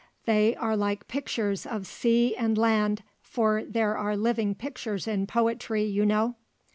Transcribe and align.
They 0.25 0.55
are 0.55 0.75
like 0.75 1.07
pictures 1.07 1.67
of 1.67 1.85
sea 1.85 2.35
and 2.35 2.57
land, 2.57 3.03
for 3.21 3.63
there 3.63 3.95
are 3.95 4.17
living 4.17 4.55
pictures 4.55 5.07
in 5.07 5.27
poetry, 5.27 5.83
you 5.83 6.07
know." 6.07 6.33